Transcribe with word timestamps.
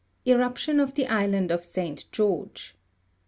Eruption 0.25 0.79
of 0.79 0.95
the 0.95 1.05
island 1.05 1.51
of 1.51 1.63
Saint 1.63 2.11
George. 2.11 2.73